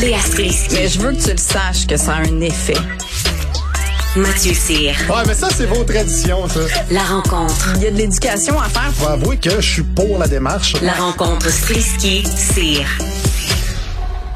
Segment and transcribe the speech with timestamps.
[0.00, 0.74] Léa Strisky.
[0.74, 2.74] Mais je veux que tu le saches que ça a un effet.
[4.16, 4.94] Mathieu Cyr.
[5.10, 6.60] Ouais, mais ça, c'est vos traditions, ça.
[6.90, 7.74] La rencontre.
[7.76, 8.90] Il y a de l'éducation à faire.
[8.94, 10.80] Faut avouer que je suis pour la démarche.
[10.80, 12.86] La rencontre Strisky-Cyr.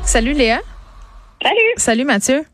[0.05, 0.61] Salut Léa.
[1.43, 1.73] Salut.
[1.77, 2.45] Salut Mathieu.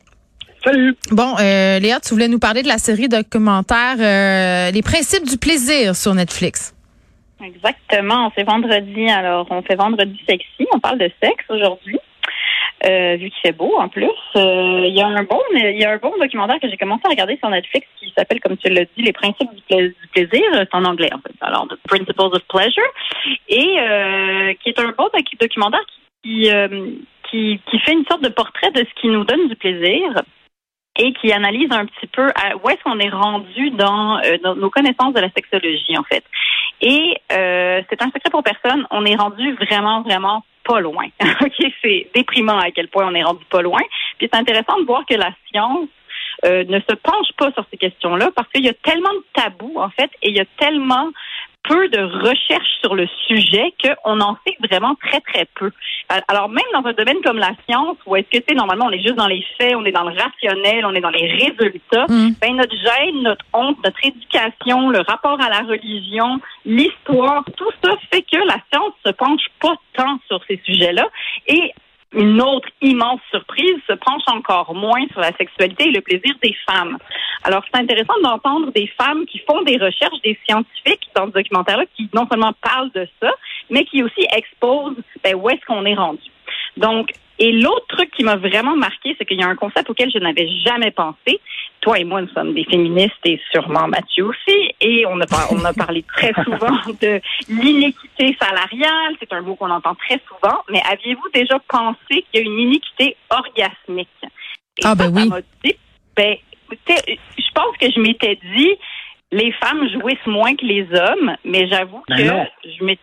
[0.64, 0.96] Salut.
[1.10, 5.36] Bon, euh, Léa, tu voulais nous parler de la série documentaire euh, Les principes du
[5.36, 6.74] plaisir sur Netflix.
[7.44, 8.32] Exactement.
[8.36, 9.08] C'est vendredi.
[9.08, 10.66] Alors, on fait vendredi sexy.
[10.72, 11.98] On parle de sexe aujourd'hui.
[12.84, 14.10] Euh, vu qu'il fait beau en plus.
[14.36, 17.02] Euh, Il y a un bon il y a un bon documentaire que j'ai commencé
[17.06, 20.42] à regarder sur Netflix qui s'appelle, comme tu l'as dit, Les principes du, du plaisir.
[20.52, 21.32] C'est en anglais, en fait.
[21.40, 22.90] Alors, The Principles of Pleasure.
[23.48, 25.80] Et euh, qui est un bon docu- documentaire
[26.22, 26.90] qui, euh,
[27.30, 30.22] qui, qui fait une sorte de portrait de ce qui nous donne du plaisir
[30.98, 34.70] et qui analyse un petit peu à où est-ce qu'on est rendu dans, euh, nos
[34.70, 36.24] connaissances de la sexologie, en fait.
[36.82, 38.86] Et euh, c'est un secret pour personne.
[38.90, 41.06] On est rendu vraiment, vraiment pas loin.
[41.40, 43.80] ok, c'est déprimant à quel point on est rendu pas loin.
[44.18, 45.88] Puis c'est intéressant de voir que la science
[46.44, 49.78] euh, ne se penche pas sur ces questions-là parce qu'il y a tellement de tabous
[49.78, 51.10] en fait, et il y a tellement
[51.68, 55.70] peu de recherches sur le sujet qu'on en sait vraiment très, très peu.
[56.28, 58.92] Alors, même dans un domaine comme la science, où est-ce que, tu sais, normalement, on
[58.92, 62.06] est juste dans les faits, on est dans le rationnel, on est dans les résultats,
[62.08, 62.30] Mm.
[62.40, 67.92] ben, notre gêne, notre honte, notre éducation, le rapport à la religion, l'histoire, tout ça
[68.12, 71.08] fait que la science se penche pas tant sur ces sujets-là.
[71.48, 71.72] Et
[72.12, 76.54] une autre immense surprise se penche encore moins sur la sexualité et le plaisir des
[76.68, 76.98] femmes.
[77.42, 81.84] Alors, c'est intéressant d'entendre des femmes qui font des recherches, des scientifiques dans ce documentaire-là,
[81.96, 83.32] qui non seulement parlent de ça,
[83.70, 86.30] mais qui aussi exposent ben, où est-ce qu'on est rendu.
[86.76, 90.10] Donc, et l'autre truc qui m'a vraiment marqué, c'est qu'il y a un concept auquel
[90.10, 91.40] je n'avais jamais pensé.
[91.80, 94.72] Toi et moi, nous sommes des féministes et sûrement Mathieu aussi.
[94.80, 99.14] Et on a, par- on a parlé très souvent de l'inéquité salariale.
[99.20, 100.62] C'est un mot qu'on entend très souvent.
[100.70, 104.08] Mais aviez-vous déjà pensé qu'il y a une iniquité orgasmique?
[104.78, 105.42] Et Ah, ben ça, oui.
[105.64, 105.76] dit,
[106.16, 106.36] ben,
[106.70, 108.74] je pense que je m'étais dit,
[109.30, 112.46] les femmes jouissent moins que les hommes, mais j'avoue Ben que non.
[112.64, 113.02] je m'étais...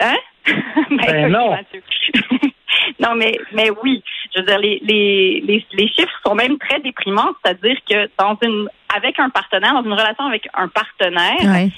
[0.00, 0.16] Hein?
[0.90, 1.56] Ben ok, non.
[3.00, 4.02] Non, mais, mais oui.
[4.34, 8.36] Je veux dire, les, les, les, les chiffres sont même très déprimants, c'est-à-dire que dans
[8.42, 11.70] une, avec un partenaire, dans une relation avec un partenaire, Ouais.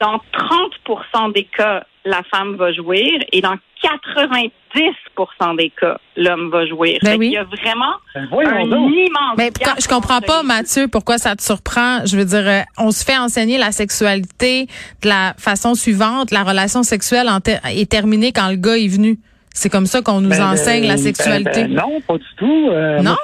[0.00, 6.66] dans 30% des cas, la femme va jouir et dans 90% des cas, l'homme va
[6.66, 6.98] jouir.
[7.02, 7.26] Ben Fait oui.
[7.26, 8.90] qu'il y a vraiment Ben un donc.
[8.92, 12.04] immense Mais quand- je comprends pas, Mathieu, pourquoi ça te surprend?
[12.06, 14.66] Je veux dire, euh, on se fait enseigner la sexualité
[15.02, 16.30] de la façon suivante.
[16.30, 19.18] La relation sexuelle en ter- est terminée quand le gars est venu.
[19.54, 21.64] C'est comme ça qu'on nous Ben, enseigne la ben, sexualité.
[21.64, 22.68] ben, non, pas du tout.
[22.70, 23.16] Euh, Non?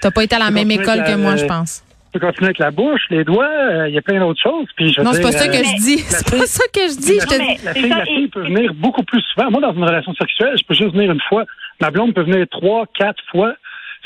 [0.00, 1.82] T'as pas été à la même école que la- moi, je le- pense.
[2.12, 4.66] Tu peux continuer avec la bouche, les doigts, euh, il y a plein d'autres choses.
[4.76, 5.98] Puis je Non, c'est pas dire, ça que euh, je dis.
[5.98, 7.18] C'est pas ça que je dis.
[7.20, 9.50] Je La fille, la fille peut venir beaucoup plus souvent.
[9.50, 11.44] Moi, dans une relation sexuelle, je peux juste venir une fois.
[11.80, 13.54] Ma blonde peut venir trois, quatre fois.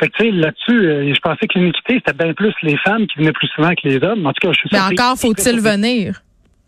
[0.01, 3.07] Fait que, tu sais, là-dessus, euh, je pensais que l'iniquité, c'était bien plus les femmes
[3.09, 4.25] qui venaient plus souvent que les hommes.
[4.27, 6.23] En tout cas, je suis Mais encore faut-il venir.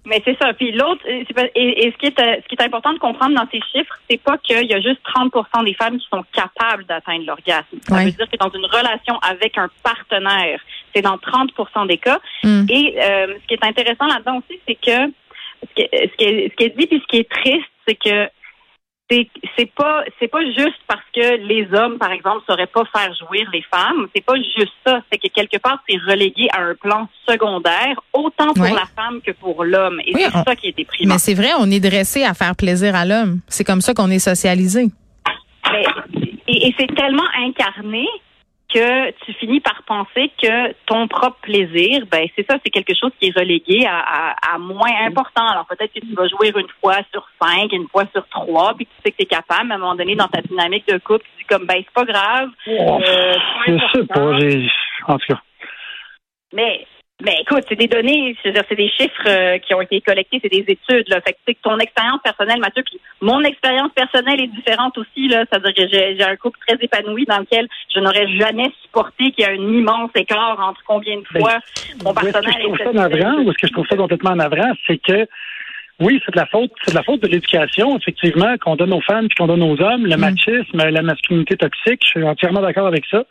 [0.06, 0.53] Mais c'est ça.
[0.55, 2.93] Puis l'autre, euh, c'est pas- et, et ce qui est euh, ce qui est important
[2.93, 6.06] de comprendre dans ces chiffres, c'est pas qu'il y a juste 30% des femmes qui
[6.11, 7.78] sont capables d'atteindre l'orgasme.
[7.83, 10.61] Ça veut dire que dans une relation avec un partenaire,
[10.94, 12.19] c'est dans 30% des cas.
[12.43, 12.65] Hmm.
[12.69, 15.12] Et euh, ce qui est intéressant là-dedans aussi, c'est que
[15.69, 17.69] ce qui, est, ce, qui est, ce qui est dit puis ce qui est triste,
[17.87, 18.28] c'est que
[19.10, 23.12] c'est c'est pas c'est pas juste parce que les hommes par exemple sauraient pas faire
[23.15, 26.75] jouir les femmes c'est pas juste ça c'est que quelque part c'est relégué à un
[26.75, 28.72] plan secondaire autant pour Ouais.
[28.72, 31.34] la femme que pour l'homme et Oui, c'est on- ça qui est déprimant Mais c'est
[31.34, 33.41] vrai, on est dressé à faire plaisir à l'homme.
[33.49, 34.87] C'est comme ça qu'on est socialisé.
[35.72, 35.84] Mais-
[36.49, 38.06] et, et c'est tellement incarné
[38.72, 43.10] que tu finis par penser que ton propre plaisir, ben c'est ça, c'est quelque chose
[43.20, 45.47] qui est relégué à, à, à moins important.
[45.47, 48.86] Alors peut-être que tu vas jouer une fois sur cinq, une fois sur trois, puis
[48.86, 50.98] tu sais que tu es capable, mais à un moment donné, dans ta dynamique de
[50.98, 52.50] couple, tu dis comme ben c'est pas grave.
[52.69, 53.34] Oh, euh,
[53.66, 54.38] je sais pas.
[54.38, 54.70] j'ai-
[55.08, 55.41] En tout cas.
[56.52, 56.87] Mais
[57.22, 60.00] mais écoute, c'est des données, je veux dire, c'est des chiffres euh, qui ont été
[60.00, 61.08] collectés, c'est des études.
[61.08, 61.20] Là.
[61.20, 65.28] Fait que, ton expérience personnelle, Mathieu, puis mon expérience personnelle est différente aussi.
[65.28, 65.44] Là.
[65.50, 69.49] C'est-à-dire que j'ai, un couple très épanoui dans lequel je n'aurais jamais supporté qu'il y
[69.49, 71.58] ait un immense écart entre combien de fois
[72.05, 73.87] mon Ben, Où est-ce que partenaire je trouve ça navrant ou est-ce que je trouve
[73.87, 75.26] ça complètement navrant, c'est que
[76.00, 79.02] oui, c'est de la faute, c'est de la faute de l'éducation, effectivement, qu'on donne aux
[79.02, 80.20] femmes puis qu'on donne aux hommes, le Mm.
[80.20, 82.00] machisme, la masculinité toxique.
[82.02, 83.25] Je suis entièrement d'accord avec ça.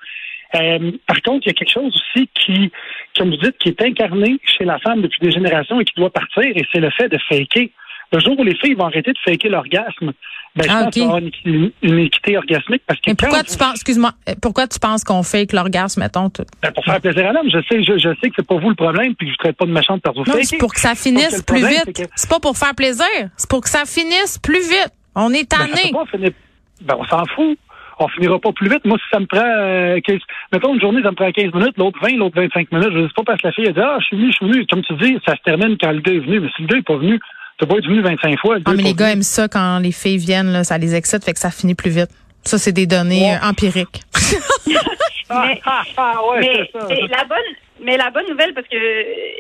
[0.56, 2.72] Euh, par contre, il y a quelque chose aussi qui,
[3.16, 6.10] comme vous dites, qui est incarné chez la femme depuis des générations et qui doit
[6.10, 7.70] partir, et c'est le fait de faker.
[8.12, 10.12] Le jour où les filles vont arrêter de faker l'orgasme,
[10.56, 13.74] ben, je Ah, pense avoir une, une équité orgasmique parce que Mais pourquoi tu penses,
[13.76, 16.30] excuse-moi, euh, pourquoi tu penses qu'on fake l'orgasme, mettons?
[16.32, 16.44] tout?
[16.64, 18.70] ben, pour faire plaisir à l'homme, je sais, je, je sais que c'est pas vous
[18.70, 20.74] le problème, puis que je ne traite pas de méchante par vous Non, c'est pour
[20.74, 21.84] que ça que finisse plus vite.
[21.86, 23.06] c'est que- C'est pas pour faire plaisir.
[23.38, 24.92] C'est pour que ça finisse plus vite.
[25.16, 25.92] On est Ben, tanné.
[26.82, 27.60] ben, on s'en fout.
[28.00, 28.86] On finira pas plus vite.
[28.86, 30.18] Moi, si ça me prend, euh, 15
[30.54, 33.14] mettons une journée, ça me prend 15 minutes, l'autre 20, l'autre 25 minutes, je sais
[33.16, 34.66] pas parce que la fille a dit, ah, je suis venu, je suis venu.
[34.68, 36.40] Comme tu dis, ça se termine quand le gars est venu.
[36.40, 37.20] Mais si le gars est pas venu,
[37.58, 38.56] t'as pas être venu 25 fois.
[38.58, 41.24] le Ah, mais les gars aiment ça quand les filles viennent, là, ça les excite,
[41.26, 42.10] fait que ça finit plus vite.
[42.46, 43.40] Ça, c'est des données Ouais.
[43.44, 44.02] empiriques.
[45.30, 46.86] Mais- ah, ah, ouais, mais, c'est ça.
[46.90, 47.38] mais la bonne,
[47.82, 48.78] mais la bonne nouvelle, parce que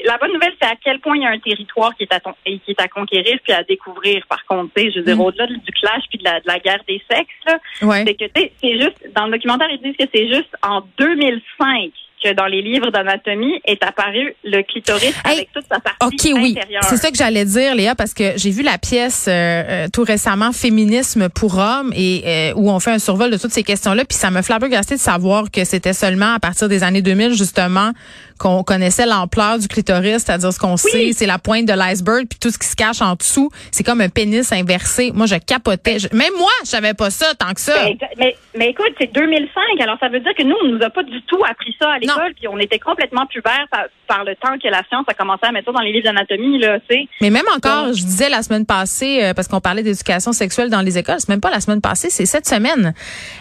[0.07, 2.19] la bonne nouvelle, c'est à quel point il y a un territoire qui est à,
[2.19, 4.25] ton- qui est à conquérir puis à découvrir.
[4.27, 5.21] Par contre, tu sais, je veux dire, Mm.
[5.21, 8.03] au-delà du clash puis de la, de la guerre des sexes, Ouais.
[8.05, 10.81] c'est que tu sais, c'est juste dans le documentaire, ils disent que c'est juste en
[10.97, 11.91] 2005
[12.23, 16.37] que dans les livres d'anatomie est apparu le clitoris Hey, avec toute sa partie OK,
[16.41, 16.55] oui.
[16.57, 16.83] intérieure.
[16.83, 20.03] C'est ça que j'allais dire, Léa, parce que j'ai vu la pièce euh, euh, tout
[20.03, 24.05] récemment, Féminisme pour hommes, et euh, où on fait un survol de toutes ces questions-là,
[24.05, 27.91] puis ça me flabbergasté de savoir que c'était seulement à partir des années 2000, justement,
[28.37, 32.39] qu'on connaissait l'ampleur du clitoris, c'est-à-dire ce qu'on sait, c'est la pointe de l'iceberg, puis
[32.39, 35.11] tout ce qui se cache en dessous, c'est comme un pénis inversé.
[35.13, 35.99] Moi, je capotais.
[35.99, 37.73] Je- même moi, je savais pas ça tant que ça.
[38.17, 41.03] Mais, mais écoute, c'est 2005, alors ça veut dire que nous, on nous a pas
[41.03, 44.57] du tout appris ça à l'école, puis on était complètement pubères par, par le temps
[44.61, 47.07] que la science a commencé à mettre ça dans les livres d'anatomie, là, tu sais.
[47.21, 50.81] Mais même encore, je disais la semaine passée, euh, parce qu'on parlait d'éducation sexuelle dans
[50.81, 52.93] les écoles, c'est même pas la semaine passée, c'est cette semaine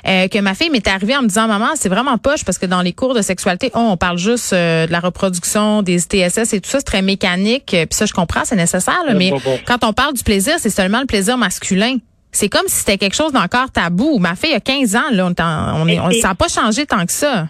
[0.06, 2.66] euh, que ma fille m'est arrivée en me disant, maman, c'est vraiment poche parce que
[2.66, 6.52] dans les cours de sexualité, oh, on parle juste euh, de la reproduction, des TSS
[6.54, 7.74] et tout ça, c'est très mécanique.
[7.74, 9.58] euh, Puis ça, je comprends, c'est nécessaire, là, mais bon, bon.
[9.66, 11.96] quand on parle du plaisir, c'est seulement le plaisir masculin.
[12.30, 14.18] C'est comme si c'était quelque chose d'encore tabou.
[14.18, 16.48] Ma fille a 15 ans, là, on, est en- on est, on- ça n'a pas
[16.48, 17.48] changé tant que ça.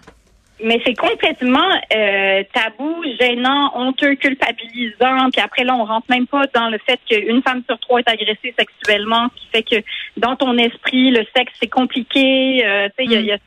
[0.63, 5.31] Mais c'est complètement euh, tabou, gênant, honteux, culpabilisant.
[5.31, 8.09] Puis après, là, on rentre même pas dans le fait qu'une femme sur trois est
[8.09, 12.65] agressée sexuellement, ce qui fait que dans ton esprit, le sexe, c'est compliqué.
[12.67, 13.39] Euh, tu sais, il y a- y a-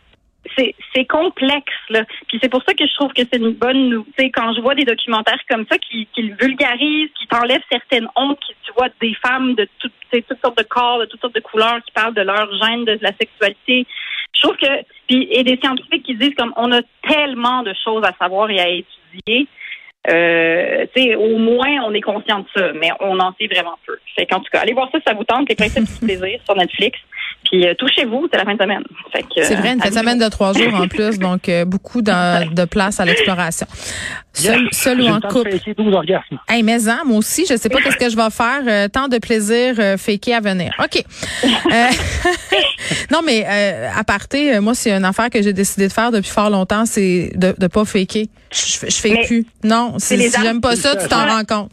[0.58, 2.04] c'est c'est complexe là.
[2.28, 4.62] Puis c'est pour ça que je trouve que c'est une bonne tu sais quand je
[4.62, 8.72] vois des documentaires comme ça qui, qui le vulgarisent, qui t'enlèvent certaines hontes, qui tu
[8.75, 11.92] vois des femmes de toutes toutes sortes de corps, de toutes sortes de couleurs qui
[11.92, 13.86] parlent de leur gêne de la sexualité.
[14.33, 18.04] Je trouve que puis et des scientifiques qui disent comme on a tellement de choses
[18.04, 19.48] à savoir et à étudier.
[20.10, 20.88] Euh,
[21.18, 23.98] au moins on est conscient de ça, mais on en sait vraiment peu.
[24.16, 26.56] Fait qu'en tout cas, allez voir ça, ça vous tente, les principes du plaisir sur
[26.56, 26.98] Netflix.
[27.50, 28.84] Puis euh, touchez-vous, c'est la fin de semaine.
[29.36, 32.54] C'est vrai, une fin de semaine de trois jours en plus, donc euh, beaucoup de,
[32.54, 33.68] de place à l'exploration.
[34.34, 34.78] Seul, Yes.
[34.78, 35.52] seul ou en couple.
[35.52, 36.40] faker 12 orgasmes.
[36.48, 38.62] Hey, mais hein, moi aussi, je sais pas qu'est-ce que je vais faire.
[38.66, 40.72] Euh, tant de plaisir euh, faké à venir.
[40.82, 41.04] OK.
[41.44, 41.88] Euh,
[43.12, 46.12] non, mais euh, à parté, euh, moi, c'est une affaire que j'ai décidé de faire
[46.12, 48.28] depuis fort longtemps, c'est de de pas faker.
[48.52, 49.46] Je, je fake Mais plus.
[49.64, 51.72] Non, si, si j'aime pas ça, tu t'en rends compte.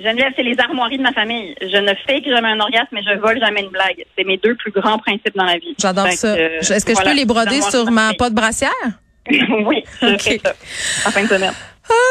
[0.00, 1.54] Geneviève, c'est les armoiries de ma famille.
[1.60, 4.04] Je ne fake jamais un orgasme, mais je vole jamais une blague.
[4.16, 5.74] C'est mes deux plus grands principes dans la vie.
[5.80, 6.28] J'adore ça.
[6.34, 8.70] euh, Est-ce que voilà, je peux les broder sur ma pas de brassière?
[9.30, 10.20] oui, je Ok.
[10.22, 10.54] fais ça.
[11.06, 11.52] En fin de semaine.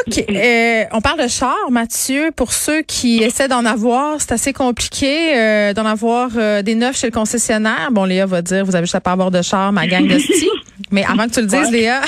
[0.08, 0.26] OK.
[0.30, 2.32] Euh, on parle de char, Mathieu.
[2.36, 6.98] Pour ceux qui essaient d'en avoir, c'est assez compliqué euh, d'en avoir euh, des neufs
[7.00, 7.90] chez le concessionnaire.
[7.92, 10.18] Bon, Léa va dire, vous avez juste à pas avoir de char, ma gang de
[10.20, 10.50] sti.
[10.92, 12.02] Mais avant que tu le dises, Léa,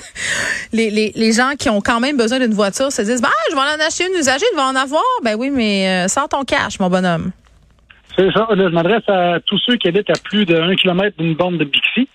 [0.72, 3.54] les, les, les gens qui ont quand même besoin d'une voiture se disent, bah, je
[3.54, 5.02] vais en acheter une usagée, je vais en avoir.
[5.22, 7.32] Ben oui, mais euh, sors ton cash, mon bonhomme.
[8.16, 8.46] C'est ça.
[8.50, 11.58] Là, je m'adresse à tous ceux qui habitent à plus de 1 km d'une borne
[11.58, 12.08] de Bixi.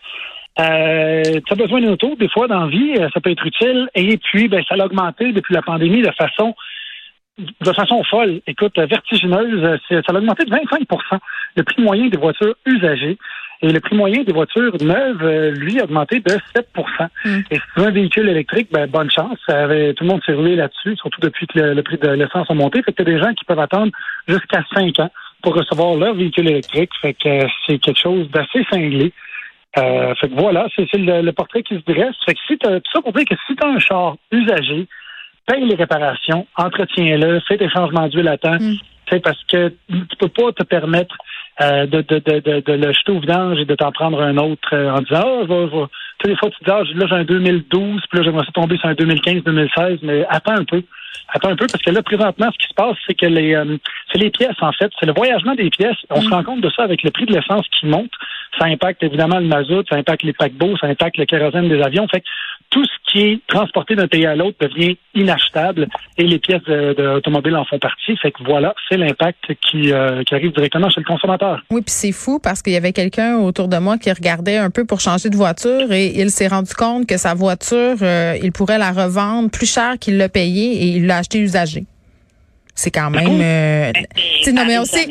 [0.60, 3.46] Euh, tu as besoin d'une auto, des fois, dans la vie, euh, ça peut être
[3.46, 3.88] utile.
[3.96, 6.56] Et puis, ben, ça a augmenté depuis la pandémie de façon
[7.38, 8.42] de façon folle.
[8.46, 11.20] Écoute, vertigineuse, euh, ça a augmenté de 25%
[11.56, 13.18] le prix moyen des voitures usagées.
[13.64, 16.68] Et le prix moyen des voitures neuves, euh, lui, a augmenté de 7
[17.26, 17.40] Mm.
[17.52, 19.38] Et si tu veux un véhicule électrique, ben, bonne chance.
[19.48, 22.10] Ça avait- tout le monde s'est roulé là-dessus, surtout depuis que le, le prix de
[22.10, 22.82] l'essence a monté.
[22.82, 23.92] Fait que t'as des gens qui peuvent attendre
[24.28, 25.12] jusqu'à 5 ans
[25.44, 26.92] pour recevoir leur véhicule électrique.
[27.02, 29.12] Fait que euh, c'est quelque chose d'assez cinglé.
[29.78, 32.16] Euh, fait que voilà, c'est c'est le, le portrait qui se dresse.
[32.26, 34.88] Fait que si t'as, tout ça pour dire que si tu as un char usagé,
[35.48, 38.60] paye les réparations, entretiens-le, fais des changements d'huile à temps.
[38.60, 38.76] Mm.
[39.06, 41.16] Tu parce que tu peux pas te permettre
[41.62, 44.38] euh, de, de, de, de, de le jeter au vidange et de t'en prendre un
[44.38, 45.86] autre euh, en disant Ah, vais- je vais-
[46.20, 48.52] Tu sais, des fois, tu dis Ah, là, j'ai un 2012, puis là, j'aimerais ça
[48.54, 50.82] tomber sur un 2015, 2016, mais attends un peu.
[51.34, 53.78] Attends un peu, parce que là, présentement, ce qui se passe, c'est que les euh,
[54.12, 54.92] c'est les pièces, en fait.
[55.00, 55.98] C'est le voyagement des pièces.
[56.10, 58.12] On se rend compte de ça avec le prix de l'essence qui monte.
[58.60, 62.08] Ça impacte évidemment le mazout, ça impacte les paquebots, ça impacte le kérosène des avions.
[62.10, 62.26] Fait que
[62.72, 65.88] tout ce qui est transporté d'un pays à l'autre devient inachetable
[66.18, 68.16] et les pièces de- de automobiles en font partie.
[68.18, 71.62] Fait que voilà, c'est l'impact qui, euh, qui arrive directement chez le consommateur.
[71.70, 74.70] Oui, puis c'est fou parce qu'il y avait quelqu'un autour de moi qui regardait un
[74.70, 78.52] peu pour changer de voiture et il s'est rendu compte que sa voiture, euh, il
[78.54, 81.84] pourrait la revendre plus cher qu'il l'a payée et il l'a acheté usagée.
[82.74, 83.40] C'est quand même...
[83.42, 85.08] euh, tu sais, non, mais on sait...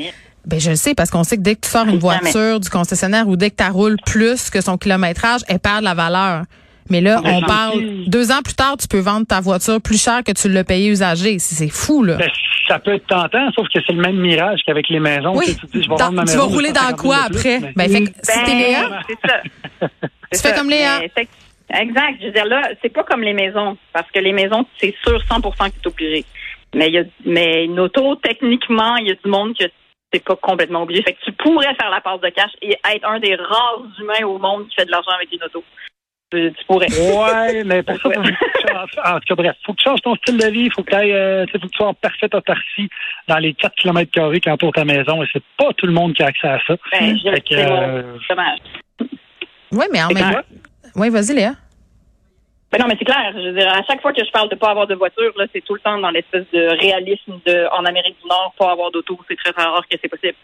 [0.47, 2.71] Ben, je le sais parce qu'on sait que dès que tu sors une voiture du
[2.71, 6.45] concessionnaire ou dès que tu roules plus que son kilométrage, elle perd de la valeur.
[6.90, 10.02] Mais là, Ben, on parle deux ans plus tard, tu peux vendre ta voiture plus
[10.02, 11.38] cher que tu l'as payée usagée.
[11.38, 12.16] C'est c'est fou, là.
[12.16, 12.28] Ben,
[12.68, 15.32] ça peut être tentant, sauf que c'est le même mirage qu'avec les maisons.
[15.37, 15.47] Oui.
[15.47, 16.80] Tu, sais, tu te dis, je vais Dans- vendre ma tu maison, vas rouler dans
[16.80, 17.61] 50 000 quoi de plus, après?
[17.61, 19.40] mais- Ben, fait que si t'es Léa, Ben, c'est ça.
[19.40, 19.88] Tu
[20.32, 20.59] C'est fais ça.
[20.59, 21.00] comme Léa?
[21.00, 22.16] Que- exact.
[22.20, 23.76] Je veux dire, là, c'est pas comme les maisons.
[23.92, 26.25] Parce que les maisons, c'est sûr 100% que tu es obligé.
[26.75, 29.64] Mais, il y a, mais une auto, techniquement, il y a du monde que
[30.12, 31.02] c'est pas complètement obligé.
[31.02, 34.25] Fait que tu pourrais faire la passe de cash et être un des rares humains
[34.26, 35.64] au monde qui fait de l'argent avec une auto.
[36.31, 36.87] Tu, tu pourrais.
[36.87, 40.37] Ouais, mais pour ça, changes- en tout cas, bref, faut que tu changes ton style
[40.39, 42.35] de vie, faut que tu ailles, euh, tu sais, faut que tu sois en parfaite
[42.35, 42.89] autarcie
[43.27, 46.15] dans les 4 km carrés qui entourent ta maison, et c'est pas tout le monde
[46.15, 46.77] qui a accès à ça.
[46.93, 48.59] Ben, Fait que, euh, dommage.
[49.73, 50.43] oui, mais en même quoi?
[50.97, 51.53] Oui, vas-y, Léa.
[52.73, 53.33] Ben non, mais c'est clair.
[53.35, 55.47] Je veux dire, à chaque fois que je parle de pas avoir de voiture, là,
[55.53, 58.93] c'est tout le temps dans l'espèce de réalisme de en Amérique du Nord, pas avoir
[58.93, 60.37] d'auto, c'est très rare que c'est possible.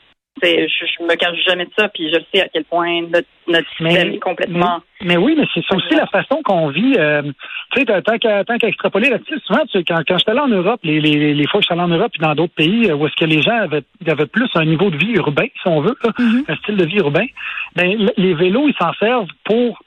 [0.43, 3.67] Je, je me cache jamais de ça, puis je sais à quel point notre, notre
[3.81, 4.81] Mais- système est complètement.
[5.03, 6.95] Mais oui, mais c'est aussi la façon qu'on vit.
[6.99, 7.23] euh,
[7.73, 10.49] tu sais, tant qu'à tant qu'à extrapoler là-dessus, souvent, tu quand, quand j'étais allé en
[10.49, 12.95] Europe, les, les, les fois que j'étais allé en Europe et dans d'autres pays euh,
[12.95, 15.81] où est-ce que les gens avaient, avaient plus un niveau de vie urbain, si on
[15.81, 16.11] veut, là,
[16.49, 17.27] un style de vie urbain,
[17.75, 19.79] ben, les vélos, ils s'en servent pour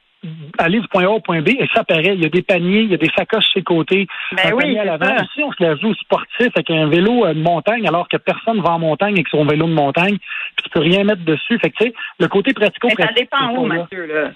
[0.57, 2.13] aller du point A au point B et ça paraît.
[2.15, 4.51] Il y a des paniers, il y a des sacoches sur les côtés, Ben un
[4.53, 5.15] oui, panier à l'avant.
[5.39, 8.71] on se la joue sportif avec un vélo euh, de montagne alors que personne va
[8.71, 10.17] en montagne avec son vélo de montagne.
[10.55, 11.57] Puis tu peux rien mettre dessus.
[11.59, 14.31] Fait que, tu sais, le côté pratico Mais ça dépend où, Mathieu, là.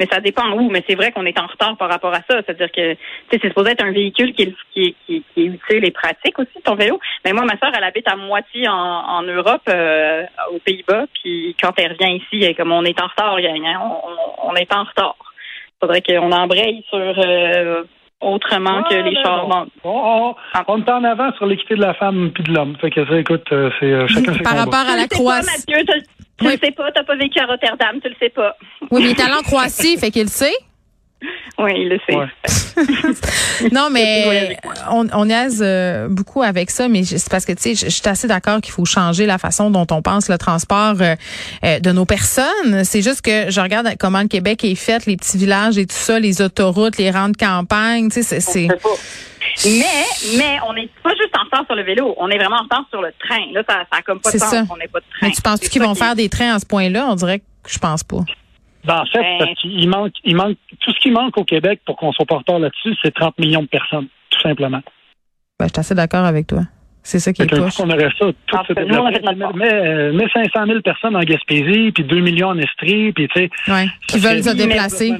[0.00, 2.40] Mais ça dépend où, mais c'est vrai qu'on est en retard par rapport à ça.
[2.42, 2.98] C'est-à-dire que tu
[3.30, 5.90] sais, c'est supposé être un véhicule qui est, qui, est, qui, qui est utile et
[5.90, 6.98] pratique aussi, ton vélo.
[7.24, 11.54] Mais moi, ma soeur, elle habite à moitié en, en Europe, euh, aux Pays-Bas, puis
[11.62, 14.84] quand elle revient ici, elle comme on est en retard, hein, on, on- est en
[14.84, 15.16] retard.
[15.80, 17.82] faudrait qu'on embraye sur euh,
[18.20, 19.46] autrement que les chars.
[19.46, 19.66] Bon.
[19.84, 22.76] On, on, on est en avant sur l'équité de la femme puis de l'homme.
[22.80, 24.64] Fait que ça, écoute, euh, c'est euh, chacun ses Par combats.
[24.78, 25.46] rapport à la Croatie.
[25.68, 25.84] Mathieu,
[26.40, 26.52] tu, Oui.
[26.60, 28.56] le sais pas, t'as pas vécu à Rotterdam, tu le sais pas.
[28.90, 30.52] Oui, mais il est allé en Croatie, fait qu'il le sait.
[31.58, 32.16] Oui, il le sait.
[32.16, 32.26] Ouais.
[33.72, 34.56] Non, mais
[34.90, 37.90] on, on niaise euh, beaucoup avec ça, mais c'est parce que, tu sais, je je
[37.90, 41.14] suis assez d'accord qu'il faut changer la façon dont on pense le transport euh,
[41.64, 42.84] euh, de nos personnes.
[42.84, 45.94] C'est juste que je regarde comment le Québec est fait, les petits villages et tout
[45.94, 48.68] ça, les autoroutes, les rangs de campagne, tu sais, c'est-
[49.66, 49.68] On.
[49.70, 52.62] Mais, mais on n'est pas juste en retard sur le vélo, on est vraiment en
[52.62, 53.40] retard sur le train.
[53.52, 54.64] Là, ça, ça a comme pas de sens ça.
[54.68, 55.26] qu'on n'ait pas de train.
[55.28, 57.06] Mais tu penses qu'ils vont qui- faire des trains à ce point-là?
[57.10, 58.20] On dirait que je pense pas.
[58.84, 61.80] Ben, en fait, Ben- parce qu'il manque, il manque, tout ce qui manque au Québec
[61.84, 64.80] pour qu'on soit pas en retard là-dessus, c'est 30 millions de personnes, tout simplement.
[65.58, 66.60] Ben, je suis assez d'accord avec toi.
[67.02, 67.76] C'est ça qui est poche.
[67.76, 69.52] qu'on aurait ça, tout nous, on.
[69.54, 73.40] Mais, euh, mais 500 000 personnes en Gaspésie, puis 2 millions en Estrie, puis tu
[73.40, 73.50] sais.
[73.68, 73.86] Ouais.
[74.06, 75.12] Qui veulent se déplacer.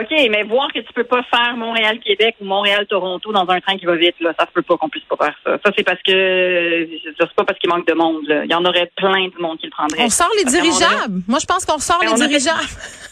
[0.00, 3.86] OK, mais voir que tu peux pas faire Montréal-Québec ou Montréal-Toronto dans un train qui
[3.86, 5.58] va vite, là, ça se peut pas qu'on puisse pas faire ça.
[5.64, 8.26] Ça, c'est parce que c'est pas parce qu'il manque de monde.
[8.26, 8.44] Là.
[8.44, 10.02] Il y en aurait plein de monde qui le prendrait.
[10.02, 11.22] On sort les dirigeables.
[11.28, 12.58] Moi, je pense qu'on sort Mais les fait- dirigeables.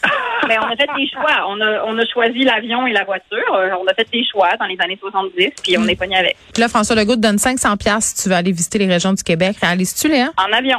[0.48, 1.46] Mais on a fait des choix.
[1.48, 3.46] On a, on a choisi l'avion et la voiture.
[3.80, 5.82] On a fait des choix dans les années 70, puis Mm.
[5.84, 6.36] on est pogné avec.
[6.52, 9.12] Puis là, François Legault te donne 500 pièces si tu veux aller visiter les régions
[9.12, 9.56] du Québec.
[9.62, 10.30] Réalises-tu, Léa?
[10.36, 10.78] En avion.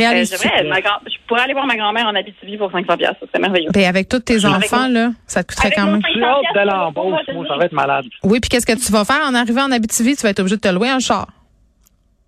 [0.00, 3.14] Euh, ma grand- je pourrais aller voir ma grand-mère en Abitibi pour 500 pièces.
[3.20, 3.70] Serait merveilleux.
[3.72, 6.70] Ben, avec tous tes Avec enfants, mon- là, ça te coûterait Avec quand même.
[6.70, 8.04] en Pour moi, ça va être malade.
[8.24, 10.16] Oui, puis qu'est-ce que tu vas faire en arrivant en Abitibi?
[10.16, 11.28] Tu vas être obligé de te louer un char.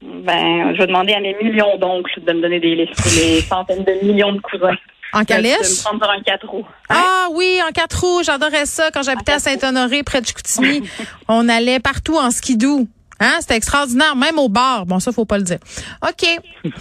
[0.03, 3.05] Ben, je vais demander à mes millions d'oncles de me donner des listes.
[3.17, 4.77] Les centaines de millions de cousins.
[5.13, 5.83] En De me calèche?
[5.85, 6.67] prendre sur un 4 roues.
[6.89, 10.89] Ah oui, en quatre roues, j'adorais ça quand j'habitais à Saint-Honoré, près de Chicoutimi.
[11.29, 12.89] On allait partout en skidoo.
[13.23, 14.85] Hein, c'était extraordinaire, même au bar.
[14.85, 15.59] Bon, ça, faut pas le dire.
[16.03, 16.27] OK.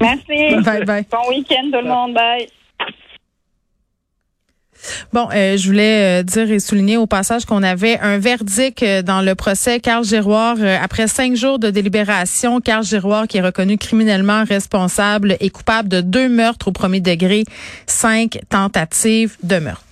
[0.00, 0.64] Merci.
[0.64, 1.06] Bye, bye.
[1.10, 2.14] Bon week-end, tout le monde.
[2.14, 2.48] Bye.
[5.12, 9.02] Bon, euh, je voulais euh, dire et souligner au passage qu'on avait un verdict euh,
[9.02, 10.56] dans le procès Carl Giroir.
[10.82, 16.00] Après cinq jours de délibération, Carl Giroir, qui est reconnu criminellement responsable, est coupable de
[16.00, 17.44] deux meurtres au premier degré,
[17.86, 19.84] cinq tentatives de meurtre.